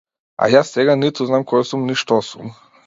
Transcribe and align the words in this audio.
А 0.45 0.47
јас 0.53 0.71
сега 0.77 0.95
ниту 1.03 1.29
знам 1.31 1.47
кој 1.53 1.71
сум 1.73 1.87
ни 1.93 2.01
што 2.05 2.21
сум. 2.33 2.55